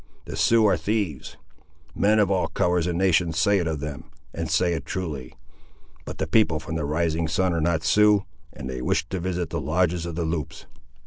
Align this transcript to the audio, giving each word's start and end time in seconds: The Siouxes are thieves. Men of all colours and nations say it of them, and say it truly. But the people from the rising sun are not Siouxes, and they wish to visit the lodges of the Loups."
The 0.25 0.35
Siouxes 0.35 0.65
are 0.65 0.77
thieves. 0.77 1.37
Men 1.93 2.17
of 2.17 2.31
all 2.31 2.47
colours 2.47 2.87
and 2.87 2.97
nations 2.97 3.37
say 3.37 3.59
it 3.59 3.67
of 3.67 3.81
them, 3.81 4.05
and 4.33 4.49
say 4.49 4.73
it 4.73 4.83
truly. 4.83 5.35
But 6.05 6.17
the 6.17 6.25
people 6.25 6.59
from 6.59 6.73
the 6.73 6.85
rising 6.85 7.27
sun 7.27 7.53
are 7.53 7.61
not 7.61 7.81
Siouxes, 7.83 8.25
and 8.51 8.67
they 8.67 8.81
wish 8.81 9.07
to 9.09 9.19
visit 9.19 9.51
the 9.51 9.61
lodges 9.61 10.07
of 10.07 10.15
the 10.15 10.25
Loups." 10.25 10.65